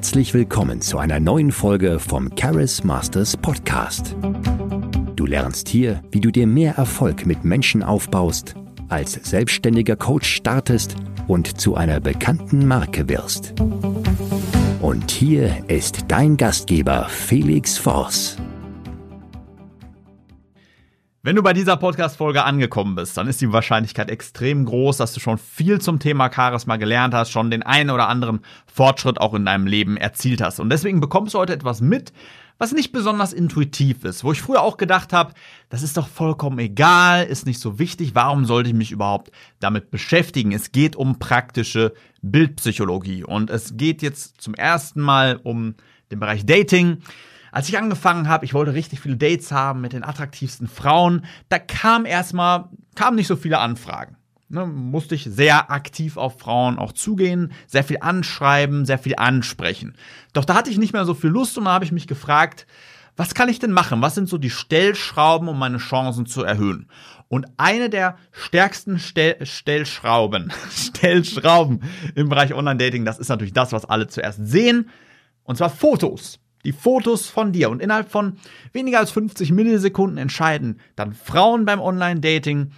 [0.00, 4.16] Herzlich willkommen zu einer neuen Folge vom Charis Masters Podcast.
[5.14, 8.54] Du lernst hier, wie du dir mehr Erfolg mit Menschen aufbaust,
[8.88, 10.96] als selbstständiger Coach startest
[11.28, 13.52] und zu einer bekannten Marke wirst.
[14.80, 18.38] Und hier ist dein Gastgeber Felix Voss.
[21.22, 25.20] Wenn du bei dieser Podcast-Folge angekommen bist, dann ist die Wahrscheinlichkeit extrem groß, dass du
[25.20, 29.44] schon viel zum Thema Charisma gelernt hast, schon den einen oder anderen Fortschritt auch in
[29.44, 30.60] deinem Leben erzielt hast.
[30.60, 32.14] Und deswegen bekommst du heute etwas mit,
[32.56, 35.34] was nicht besonders intuitiv ist, wo ich früher auch gedacht habe,
[35.68, 39.90] das ist doch vollkommen egal, ist nicht so wichtig, warum sollte ich mich überhaupt damit
[39.90, 40.52] beschäftigen?
[40.52, 45.74] Es geht um praktische Bildpsychologie und es geht jetzt zum ersten Mal um
[46.10, 47.02] den Bereich Dating.
[47.52, 51.58] Als ich angefangen habe, ich wollte richtig viele Dates haben mit den attraktivsten Frauen, da
[51.58, 54.16] kam erstmal, kamen nicht so viele Anfragen.
[54.52, 59.94] Ne, musste ich sehr aktiv auf Frauen auch zugehen, sehr viel anschreiben, sehr viel ansprechen.
[60.32, 62.66] Doch da hatte ich nicht mehr so viel Lust und da habe ich mich gefragt,
[63.16, 64.02] was kann ich denn machen?
[64.02, 66.88] Was sind so die Stellschrauben, um meine Chancen zu erhöhen?
[67.28, 71.84] Und eine der stärksten Stell Stellschrauben, Stellschrauben
[72.16, 74.90] im Bereich Online-Dating, das ist natürlich das, was alle zuerst sehen,
[75.44, 78.36] und zwar Fotos die Fotos von dir und innerhalb von
[78.72, 82.72] weniger als 50 Millisekunden entscheiden dann Frauen beim Online-Dating,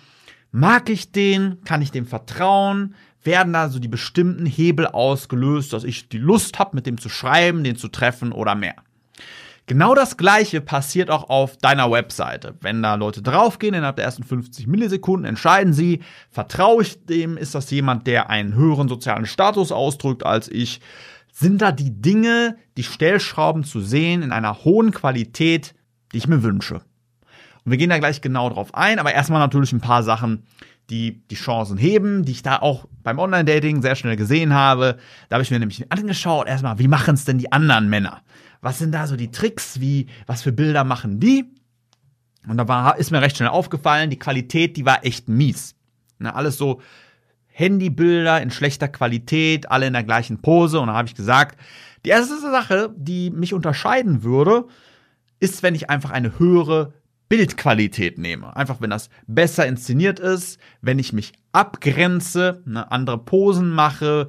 [0.53, 2.95] mag ich den, kann ich dem vertrauen,
[3.25, 7.09] werden da so die bestimmten Hebel ausgelöst, dass ich die Lust habe, mit dem zu
[7.09, 8.75] schreiben, den zu treffen oder mehr.
[9.67, 12.55] Genau das gleiche passiert auch auf deiner Webseite.
[12.61, 17.55] Wenn da Leute draufgehen, innerhalb der ersten 50 Millisekunden entscheiden sie, vertraue ich dem, ist
[17.55, 20.81] das jemand, der einen höheren sozialen Status ausdrückt als ich,
[21.33, 25.75] sind da die Dinge, die Stellschrauben zu sehen in einer hohen Qualität,
[26.13, 26.83] die ich mir wünsche.
[27.65, 30.45] Und wir gehen da gleich genau drauf ein, aber erstmal natürlich ein paar Sachen,
[30.91, 34.99] die die Chancen heben, die ich da auch beim Online-Dating sehr schnell gesehen habe.
[35.29, 38.21] Da habe ich mir nämlich angeschaut, erstmal, wie machen es denn die anderen Männer?
[38.61, 39.81] Was sind da so die Tricks?
[39.81, 41.45] Wie, was für Bilder machen die?
[42.47, 45.77] Und da war, ist mir recht schnell aufgefallen, die Qualität, die war echt mies.
[46.19, 46.81] Ne, alles so
[47.53, 50.81] Handybilder in schlechter Qualität, alle in der gleichen Pose.
[50.81, 51.59] Und da habe ich gesagt,
[52.05, 54.65] die erste Sache, die mich unterscheiden würde,
[55.39, 56.95] ist, wenn ich einfach eine höhere
[57.29, 58.55] Bildqualität nehme.
[58.57, 64.29] Einfach, wenn das besser inszeniert ist, wenn ich mich abgrenze, ne, andere Posen mache.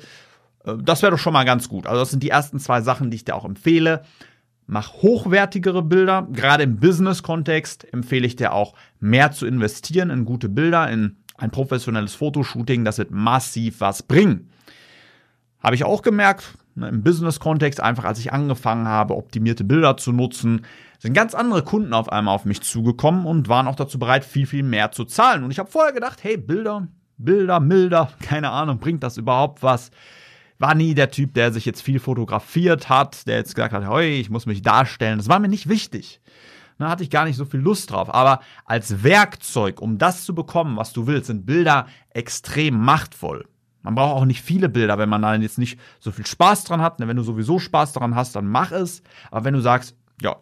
[0.63, 1.85] Äh, das wäre doch schon mal ganz gut.
[1.85, 4.03] Also das sind die ersten zwei Sachen, die ich dir auch empfehle.
[4.67, 6.27] Mach hochwertigere Bilder.
[6.31, 11.51] Gerade im Business-Kontext empfehle ich dir auch mehr zu investieren in gute Bilder, in ein
[11.51, 14.49] professionelles Fotoshooting, das wird massiv was bringen.
[15.59, 20.11] Habe ich auch gemerkt, ne, im Business-Kontext, einfach als ich angefangen habe, optimierte Bilder zu
[20.11, 20.65] nutzen,
[20.99, 24.45] sind ganz andere Kunden auf einmal auf mich zugekommen und waren auch dazu bereit, viel,
[24.45, 25.43] viel mehr zu zahlen.
[25.43, 29.91] Und ich habe vorher gedacht, hey, Bilder, Bilder, milder, keine Ahnung, bringt das überhaupt was?
[30.59, 34.19] War nie der Typ, der sich jetzt viel fotografiert hat, der jetzt gesagt hat, hey,
[34.19, 35.17] ich muss mich darstellen.
[35.17, 36.21] Das war mir nicht wichtig.
[36.83, 38.13] Da hatte ich gar nicht so viel Lust drauf.
[38.13, 43.47] Aber als Werkzeug, um das zu bekommen, was du willst, sind Bilder extrem machtvoll.
[43.81, 46.81] Man braucht auch nicht viele Bilder, wenn man da jetzt nicht so viel Spaß dran
[46.81, 46.99] hat.
[46.99, 49.03] Wenn du sowieso Spaß daran hast, dann mach es.
[49.31, 50.37] Aber wenn du sagst, ja,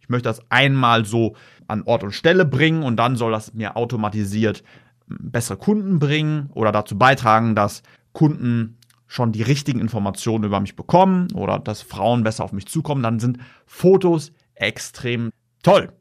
[0.00, 1.34] ich möchte das einmal so
[1.66, 4.62] an Ort und Stelle bringen und dann soll das mir automatisiert
[5.06, 11.28] bessere Kunden bringen oder dazu beitragen, dass Kunden schon die richtigen Informationen über mich bekommen
[11.34, 15.30] oder dass Frauen besser auf mich zukommen, dann sind Fotos extrem
[15.64, 15.92] Toll.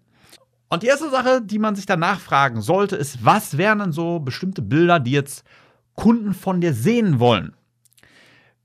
[0.70, 4.20] Und die erste Sache, die man sich danach fragen sollte, ist, was wären denn so
[4.20, 5.44] bestimmte Bilder, die jetzt
[5.96, 7.56] Kunden von dir sehen wollen?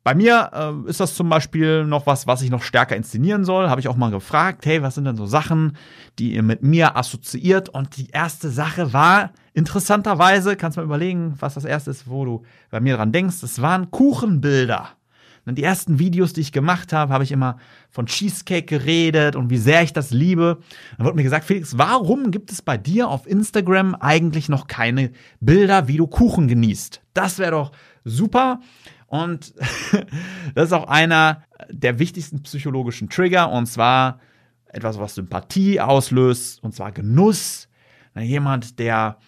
[0.05, 3.69] Bei mir äh, ist das zum Beispiel noch was, was ich noch stärker inszenieren soll.
[3.69, 5.77] Habe ich auch mal gefragt, hey, was sind denn so Sachen,
[6.19, 7.69] die ihr mit mir assoziiert?
[7.69, 12.25] Und die erste Sache war, interessanterweise, kannst du mal überlegen, was das erste ist, wo
[12.25, 14.89] du bei mir dran denkst, es waren Kuchenbilder.
[15.49, 17.57] Und die ersten Videos, die ich gemacht habe, habe ich immer
[17.91, 20.59] von Cheesecake geredet und wie sehr ich das liebe.
[20.97, 25.11] Dann wurde mir gesagt, Felix, warum gibt es bei dir auf Instagram eigentlich noch keine
[25.41, 27.01] Bilder, wie du Kuchen genießt?
[27.15, 27.73] Das wäre doch
[28.05, 28.61] super.
[29.07, 29.55] Und
[30.55, 34.21] das ist auch einer der wichtigsten psychologischen Trigger, und zwar
[34.67, 37.69] etwas, was Sympathie auslöst, und zwar Genuss.
[38.15, 39.19] Jemand, der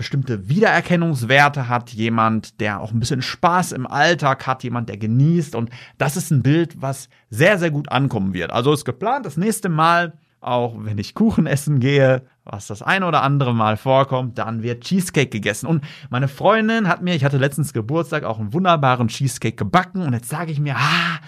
[0.00, 5.54] bestimmte Wiedererkennungswerte hat, jemand, der auch ein bisschen Spaß im Alltag hat, jemand, der genießt.
[5.54, 5.68] Und
[5.98, 8.50] das ist ein Bild, was sehr, sehr gut ankommen wird.
[8.50, 13.02] Also ist geplant, das nächste Mal, auch wenn ich Kuchen essen gehe, was das ein
[13.02, 15.66] oder andere Mal vorkommt, dann wird Cheesecake gegessen.
[15.66, 20.00] Und meine Freundin hat mir, ich hatte letztens Geburtstag, auch einen wunderbaren Cheesecake gebacken.
[20.00, 21.18] Und jetzt sage ich mir, ah,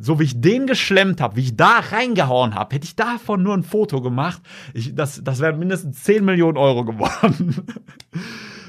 [0.00, 3.54] so wie ich den geschlemmt habe, wie ich da reingehauen habe, hätte ich davon nur
[3.54, 4.42] ein Foto gemacht.
[4.74, 7.56] Ich, das das wären mindestens 10 Millionen Euro geworden.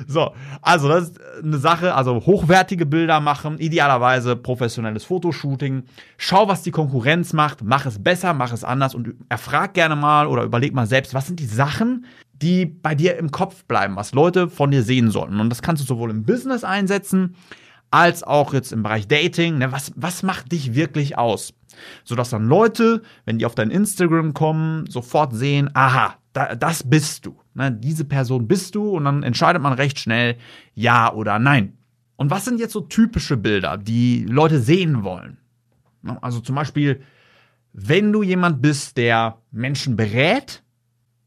[0.06, 5.83] So, also das ist eine Sache, also hochwertige Bilder machen, idealerweise professionelles Fotoshooting.
[6.18, 10.27] Schau, was die Konkurrenz macht, mach es besser, mach es anders und erfrag gerne mal
[10.27, 14.13] oder überleg mal selbst, was sind die Sachen, die bei dir im Kopf bleiben, was
[14.13, 15.39] Leute von dir sehen sollten.
[15.39, 17.35] Und das kannst du sowohl im Business einsetzen,
[17.92, 19.60] als auch jetzt im Bereich Dating.
[19.60, 19.72] Ne?
[19.72, 21.54] Was, was macht dich wirklich aus?
[22.04, 27.25] Sodass dann Leute, wenn die auf dein Instagram kommen, sofort sehen, aha, da, das bist
[27.25, 27.39] du.
[27.54, 27.72] Ne?
[27.72, 30.38] Diese Person bist du und dann entscheidet man recht schnell
[30.74, 31.78] ja oder nein.
[32.16, 35.38] Und was sind jetzt so typische Bilder, die Leute sehen wollen?
[36.01, 36.18] Ne?
[36.22, 37.01] Also zum Beispiel,
[37.74, 40.63] wenn du jemand bist, der Menschen berät,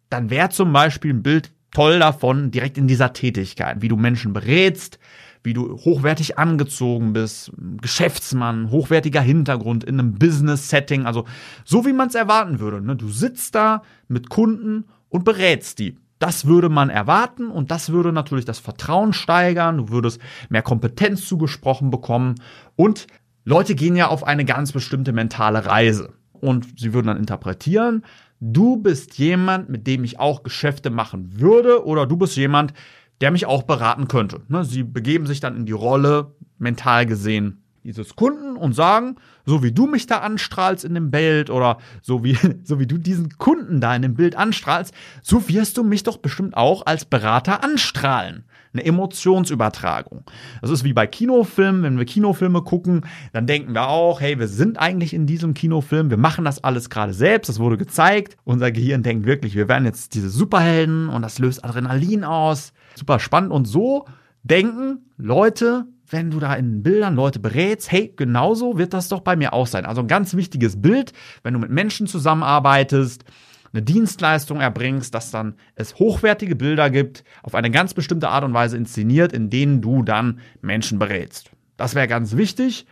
[0.09, 4.33] dann wäre zum Beispiel ein Bild toll davon, direkt in dieser Tätigkeit, wie du Menschen
[4.33, 4.99] berätst,
[5.43, 11.25] wie du hochwertig angezogen bist, Geschäftsmann, hochwertiger Hintergrund in einem Business-Setting, also
[11.65, 12.81] so wie man es erwarten würde.
[12.81, 12.97] Ne?
[12.97, 15.97] Du sitzt da mit Kunden und berätst die.
[16.19, 20.21] Das würde man erwarten und das würde natürlich das Vertrauen steigern, du würdest
[20.51, 22.35] mehr Kompetenz zugesprochen bekommen
[22.77, 23.07] und
[23.45, 28.05] Leute gehen ja auf eine ganz bestimmte mentale Reise und sie würden dann interpretieren,
[28.39, 32.75] du bist jemand, mit dem ich auch Geschäfte machen würde oder du bist jemand,
[33.21, 34.43] der mich auch beraten könnte.
[34.49, 39.17] Ne, sie begeben sich dann in die Rolle, mental gesehen, dieses Kunden und sagen,
[39.47, 42.99] so wie du mich da anstrahlst in dem Bild oder so wie, so wie du
[42.99, 47.05] diesen Kunden da in dem Bild anstrahlst, so wirst du mich doch bestimmt auch als
[47.05, 48.45] Berater anstrahlen.
[48.73, 50.23] Eine Emotionsübertragung.
[50.61, 51.83] Das ist wie bei Kinofilmen.
[51.83, 56.09] Wenn wir Kinofilme gucken, dann denken wir auch, hey, wir sind eigentlich in diesem Kinofilm.
[56.09, 57.49] Wir machen das alles gerade selbst.
[57.49, 58.37] Das wurde gezeigt.
[58.45, 63.19] Unser Gehirn denkt wirklich, wir werden jetzt diese Superhelden und das löst Adrenalin aus super
[63.19, 63.51] spannend.
[63.51, 64.07] Und so
[64.45, 69.37] denken Leute, wenn du da in Bildern Leute berätst, hey, genauso wird das doch bei
[69.37, 69.87] mir auch sein.
[69.87, 71.13] Also ein ganz wichtiges Bild,
[71.43, 73.25] wenn du mit Menschen zusammenarbeitest,
[73.73, 78.53] eine Dienstleistung erbringst, dass dann es hochwertige Bilder gibt, auf eine ganz bestimmte Art und
[78.53, 81.51] Weise inszeniert, in denen du dann Menschen berätst.
[81.77, 82.87] Das wäre ganz wichtig.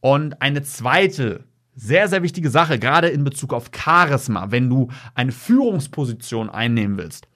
[0.00, 1.44] Und eine zweite
[1.74, 7.28] sehr, sehr wichtige Sache, gerade in Bezug auf Charisma, wenn du eine Führungsposition einnehmen willst,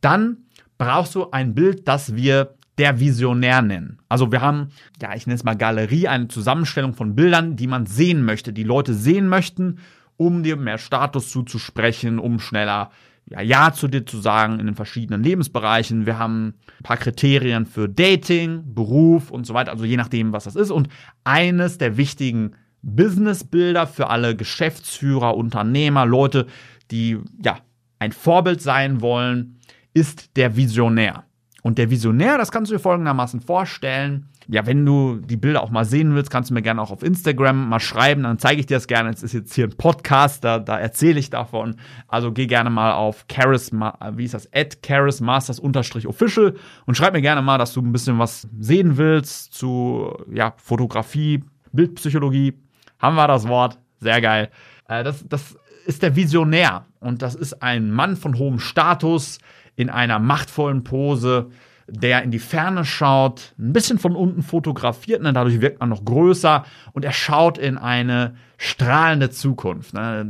[0.00, 0.44] dann
[0.78, 3.98] brauchst du ein Bild, das wir der Visionär nennen.
[4.08, 4.68] Also wir haben,
[5.00, 8.64] ja, ich nenne es mal Galerie, eine Zusammenstellung von Bildern, die man sehen möchte, die
[8.64, 9.78] Leute sehen möchten,
[10.16, 12.90] um dir mehr Status zuzusprechen, um schneller
[13.26, 16.06] ja, ja zu dir zu sagen in den verschiedenen Lebensbereichen.
[16.06, 20.44] Wir haben ein paar Kriterien für Dating, Beruf und so weiter, also je nachdem, was
[20.44, 20.70] das ist.
[20.70, 20.88] Und
[21.24, 26.46] eines der wichtigen Businessbilder für alle Geschäftsführer, Unternehmer, Leute,
[26.90, 27.58] die ja
[27.98, 29.58] ein Vorbild sein wollen,
[29.94, 31.24] ist der Visionär.
[31.64, 34.28] Und der Visionär, das kannst du dir folgendermaßen vorstellen.
[34.48, 37.02] Ja, wenn du die Bilder auch mal sehen willst, kannst du mir gerne auch auf
[37.02, 39.08] Instagram mal schreiben, dann zeige ich dir das gerne.
[39.08, 41.76] Es ist jetzt hier ein Podcast, da, da erzähle ich davon.
[42.06, 47.40] Also geh gerne mal auf Charisma, wie ist das, at charismasters-official und schreib mir gerne
[47.40, 52.52] mal, dass du ein bisschen was sehen willst zu ja, Fotografie, Bildpsychologie.
[52.98, 53.78] Haben wir das Wort?
[54.00, 54.50] Sehr geil.
[54.86, 55.56] Äh, das, das
[55.86, 59.38] ist der Visionär und das ist ein Mann von hohem Status,
[59.76, 61.50] in einer machtvollen Pose,
[61.86, 66.04] der in die Ferne schaut, ein bisschen von unten fotografiert, ne, dadurch wirkt man noch
[66.04, 69.92] größer und er schaut in eine strahlende Zukunft.
[69.92, 70.24] Ne.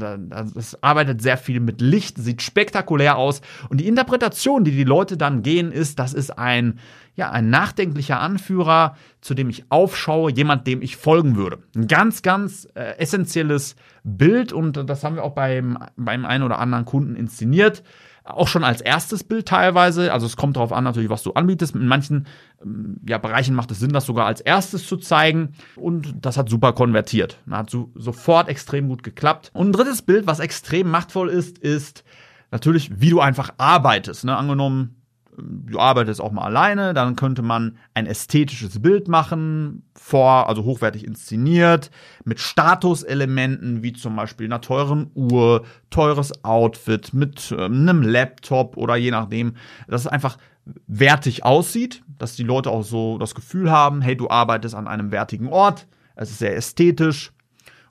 [0.55, 5.17] Das arbeitet sehr viel mit Licht, sieht spektakulär aus und die Interpretation, die die Leute
[5.17, 6.81] dann gehen, ist, das ist ein,
[7.15, 11.59] ja, ein nachdenklicher Anführer, zu dem ich aufschaue, jemand, dem ich folgen würde.
[11.77, 16.59] Ein ganz, ganz äh, essentielles Bild und das haben wir auch beim, beim einen oder
[16.59, 17.85] anderen Kunden inszeniert
[18.25, 20.13] auch schon als erstes Bild teilweise.
[20.13, 21.75] Also es kommt darauf an, natürlich, was du anbietest.
[21.75, 22.27] In manchen
[22.63, 25.55] ähm, ja, Bereichen macht es Sinn, das sogar als erstes zu zeigen.
[25.77, 27.39] Und das hat super konvertiert.
[27.51, 29.51] Hat so, sofort extrem gut geklappt.
[29.53, 32.03] Und ein drittes Bild, was extrem machtvoll ist, ist
[32.51, 34.25] natürlich, wie du einfach arbeitest.
[34.25, 34.37] Ne?
[34.37, 34.97] Angenommen,
[35.37, 41.05] du arbeitest auch mal alleine, dann könnte man ein ästhetisches Bild machen, vor, also hochwertig
[41.07, 41.91] inszeniert,
[42.25, 48.97] mit Statuselementen, wie zum Beispiel einer teuren Uhr, teures Outfit, mit äh, einem Laptop oder
[48.97, 49.55] je nachdem,
[49.89, 50.39] dass es einfach
[50.87, 55.11] wertig aussieht, dass die Leute auch so das Gefühl haben, hey, du arbeitest an einem
[55.11, 55.87] wertigen Ort,
[56.17, 57.33] es ist sehr ästhetisch,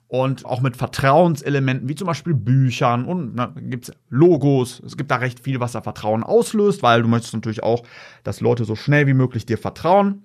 [0.08, 4.80] und auch mit Vertrauenselementen wie zum Beispiel Büchern und na, gibt es Logos.
[4.84, 7.82] Es gibt da recht viel, was da Vertrauen auslöst, weil du möchtest natürlich auch,
[8.22, 10.24] dass Leute so schnell wie möglich dir vertrauen.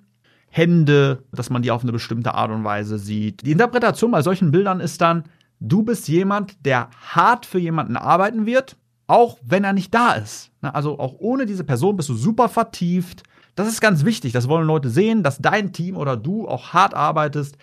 [0.49, 3.45] Hände, dass man die auf eine bestimmte Art und Weise sieht.
[3.45, 5.23] Die Interpretation bei solchen Bildern ist dann,
[5.59, 8.75] du bist jemand, der hart für jemanden arbeiten wird,
[9.07, 10.51] auch wenn er nicht da ist.
[10.61, 13.23] Also auch ohne diese Person bist du super vertieft.
[13.55, 14.33] Das ist ganz wichtig.
[14.33, 17.57] Das wollen Leute sehen, dass dein Team oder du auch hart arbeitest,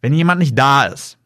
[0.00, 1.18] wenn jemand nicht da ist.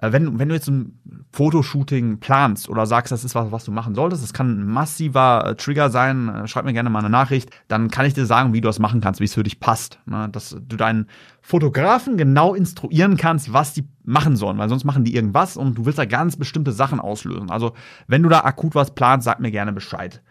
[0.00, 0.98] Äh, wenn, wenn du jetzt ein
[1.32, 5.44] Fotoshooting planst oder sagst, das ist was, was du machen solltest, das kann ein massiver
[5.46, 8.52] äh, Trigger sein, äh, schreib mir gerne mal eine Nachricht, dann kann ich dir sagen,
[8.52, 10.00] wie du das machen kannst, wie es für dich passt.
[10.06, 10.28] Ne?
[10.30, 11.06] Dass du deinen
[11.42, 15.86] Fotografen genau instruieren kannst, was die machen sollen, weil sonst machen die irgendwas und du
[15.86, 17.50] willst da ganz bestimmte Sachen auslösen.
[17.50, 17.74] Also,
[18.06, 20.22] wenn du da akut was planst, sag mir gerne Bescheid.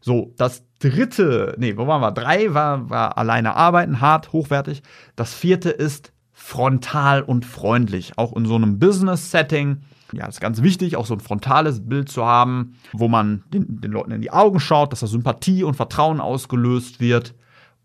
[0.00, 2.12] So, das dritte, nee, wo waren wir?
[2.12, 4.82] Drei war, war alleine arbeiten, hart, hochwertig.
[5.16, 8.12] Das vierte ist frontal und freundlich.
[8.16, 9.78] Auch in so einem Business-Setting.
[10.12, 13.90] Ja, ist ganz wichtig, auch so ein frontales Bild zu haben, wo man den, den
[13.90, 17.34] Leuten in die Augen schaut, dass da Sympathie und Vertrauen ausgelöst wird.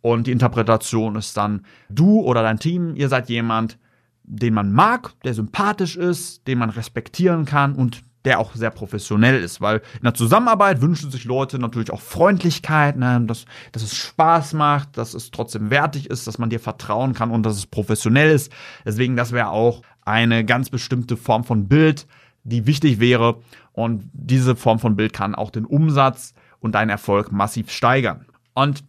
[0.01, 3.79] Und die Interpretation ist dann, du oder dein Team, ihr seid jemand,
[4.23, 9.41] den man mag, der sympathisch ist, den man respektieren kann und der auch sehr professionell
[9.41, 13.95] ist, weil in der Zusammenarbeit wünschen sich Leute natürlich auch Freundlichkeit, ne, dass, dass es
[13.95, 17.65] Spaß macht, dass es trotzdem wertig ist, dass man dir vertrauen kann und dass es
[17.65, 18.51] professionell ist.
[18.85, 22.07] Deswegen, das wäre auch eine ganz bestimmte Form von Bild,
[22.43, 23.41] die wichtig wäre.
[23.73, 28.25] Und diese Form von Bild kann auch den Umsatz und deinen Erfolg massiv steigern.
[28.53, 28.83] Und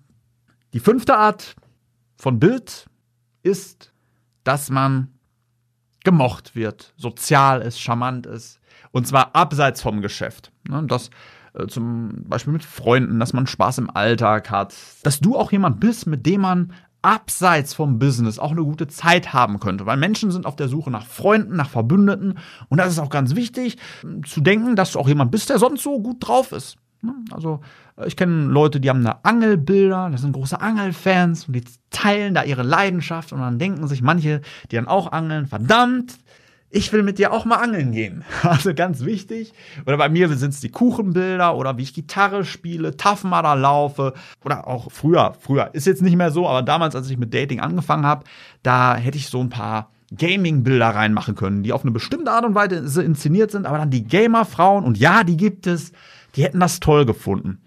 [0.72, 1.56] die fünfte Art
[2.16, 2.86] von Bild
[3.42, 3.92] ist,
[4.44, 5.13] dass man
[6.04, 8.60] gemocht wird, sozial ist, charmant ist,
[8.92, 10.52] und zwar abseits vom Geschäft.
[10.68, 11.10] Ne, das
[11.54, 14.74] äh, zum Beispiel mit Freunden, dass man Spaß im Alltag hat.
[15.02, 19.32] Dass du auch jemand bist, mit dem man abseits vom Business auch eine gute Zeit
[19.34, 19.84] haben könnte.
[19.84, 22.38] Weil Menschen sind auf der Suche nach Freunden, nach Verbündeten.
[22.68, 23.76] Und das ist auch ganz wichtig,
[24.24, 26.76] zu denken, dass du auch jemand bist, der sonst so gut drauf ist.
[27.04, 27.60] Ne, also
[27.98, 32.32] äh, ich kenne Leute, die haben da Angelbilder, das sind große Angelfans und die teilen
[32.32, 36.16] da ihre Leidenschaft und dann denken sich manche, die dann auch angeln, verdammt,
[36.70, 38.24] ich will mit dir auch mal angeln gehen.
[38.42, 39.52] Also ganz wichtig.
[39.86, 44.66] Oder bei mir sind es die Kuchenbilder oder wie ich Gitarre spiele, Mudder laufe oder
[44.66, 48.06] auch früher, früher ist jetzt nicht mehr so, aber damals, als ich mit Dating angefangen
[48.06, 48.24] habe,
[48.62, 52.54] da hätte ich so ein paar Gaming-Bilder reinmachen können, die auf eine bestimmte Art und
[52.54, 55.92] Weise inszeniert sind, aber dann die Gamer-Frauen und ja, die gibt es,
[56.36, 57.62] die hätten das toll gefunden.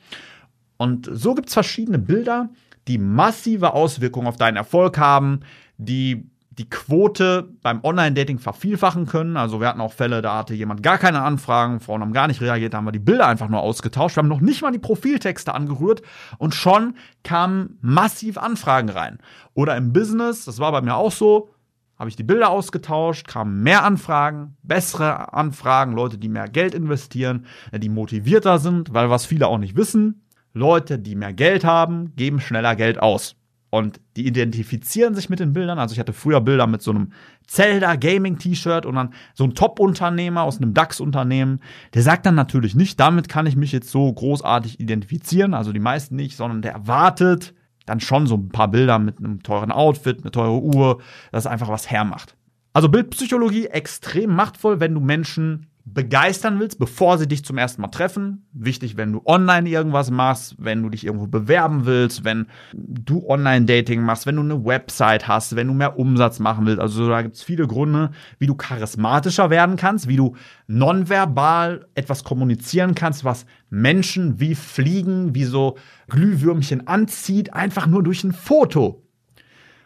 [0.78, 2.50] Und so gibt es verschiedene Bilder,
[2.88, 5.42] die massive Auswirkungen auf deinen Erfolg haben,
[5.78, 9.38] die die Quote beim Online-Dating vervielfachen können.
[9.38, 12.42] Also wir hatten auch Fälle, da hatte jemand gar keine Anfragen, Frauen haben gar nicht
[12.42, 14.16] reagiert, da haben wir die Bilder einfach nur ausgetauscht.
[14.16, 16.02] Wir haben noch nicht mal die Profiltexte angerührt
[16.40, 19.20] und schon kamen massiv Anfragen rein.
[19.54, 21.52] Oder im Business, das war bei mir auch so,
[21.98, 27.46] habe ich die Bilder ausgetauscht, kamen mehr Anfragen, bessere Anfragen, Leute, die mehr Geld investieren,
[27.74, 32.40] die motivierter sind, weil was viele auch nicht wissen, Leute, die mehr Geld haben, geben
[32.40, 33.36] schneller Geld aus.
[33.70, 35.78] Und die identifizieren sich mit den Bildern.
[35.78, 37.12] Also ich hatte früher Bilder mit so einem
[37.48, 41.60] Zelda Gaming T-Shirt und dann so ein Top-Unternehmer aus einem DAX-Unternehmen.
[41.94, 45.54] Der sagt dann natürlich nicht, damit kann ich mich jetzt so großartig identifizieren.
[45.54, 47.54] Also die meisten nicht, sondern der erwartet
[47.88, 51.02] dann schon so ein paar Bilder mit einem teuren Outfit, eine teure Uhr,
[51.32, 52.36] das einfach was hermacht.
[52.74, 57.88] Also Bildpsychologie extrem machtvoll, wenn du Menschen begeistern willst, bevor sie dich zum ersten Mal
[57.88, 58.46] treffen.
[58.52, 64.02] Wichtig, wenn du online irgendwas machst, wenn du dich irgendwo bewerben willst, wenn du Online-Dating
[64.02, 66.82] machst, wenn du eine Website hast, wenn du mehr Umsatz machen willst.
[66.82, 70.36] Also da gibt es viele Gründe, wie du charismatischer werden kannst, wie du
[70.68, 75.78] nonverbal etwas kommunizieren kannst, was Menschen wie Fliegen, wie so
[76.10, 79.04] Glühwürmchen anzieht, einfach nur durch ein Foto.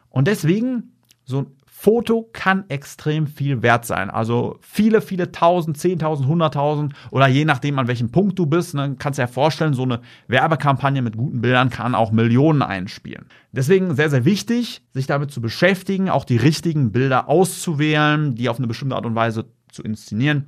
[0.10, 1.46] Und deswegen so
[1.82, 4.12] Foto kann extrem viel wert sein.
[4.12, 8.96] Also viele, viele tausend, zehntausend, hunderttausend oder je nachdem, an welchem Punkt du bist, ne,
[9.00, 13.26] kannst du dir vorstellen, so eine Werbekampagne mit guten Bildern kann auch Millionen einspielen.
[13.52, 18.60] Deswegen sehr, sehr wichtig, sich damit zu beschäftigen, auch die richtigen Bilder auszuwählen, die auf
[18.60, 20.46] eine bestimmte Art und Weise zu inszenieren.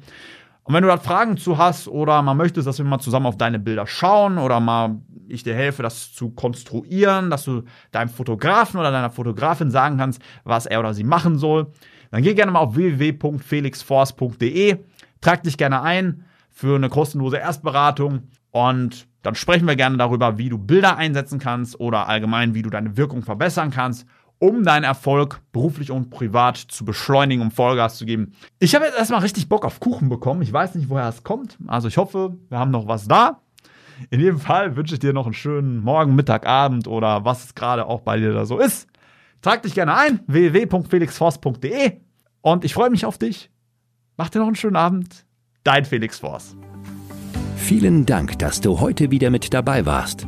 [0.63, 3.37] Und wenn du da Fragen zu hast oder man möchtest, dass wir mal zusammen auf
[3.37, 8.79] deine Bilder schauen oder mal ich dir helfe, das zu konstruieren, dass du deinem Fotografen
[8.79, 11.71] oder deiner Fotografin sagen kannst, was er oder sie machen soll,
[12.11, 14.77] dann geh gerne mal auf www.felixforce.de,
[15.21, 20.49] trag dich gerne ein für eine kostenlose Erstberatung und dann sprechen wir gerne darüber, wie
[20.49, 24.05] du Bilder einsetzen kannst oder allgemein, wie du deine Wirkung verbessern kannst
[24.43, 28.33] um deinen Erfolg beruflich und privat zu beschleunigen, um Vollgas zu geben.
[28.59, 30.41] Ich habe jetzt erstmal richtig Bock auf Kuchen bekommen.
[30.41, 31.57] Ich weiß nicht, woher es kommt.
[31.65, 33.39] Also ich hoffe, wir haben noch was da.
[34.09, 37.55] In jedem Fall wünsche ich dir noch einen schönen Morgen, Mittag, Abend oder was es
[37.55, 38.89] gerade auch bei dir da so ist.
[39.41, 42.01] Trag dich gerne ein, www.felixforce.de
[42.41, 43.49] und ich freue mich auf dich.
[44.17, 45.25] Mach dir noch einen schönen Abend.
[45.63, 46.57] Dein Felix Force.
[47.55, 50.27] Vielen Dank, dass du heute wieder mit dabei warst.